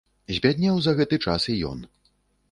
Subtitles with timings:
[0.35, 1.85] Збяднеў за гэты час і ён.